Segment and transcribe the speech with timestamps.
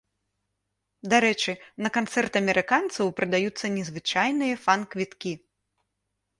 [1.13, 1.51] Дарэчы,
[1.87, 5.33] на канцэрт амерыканцаў прадаюцца незвычайныя фан-квіткі.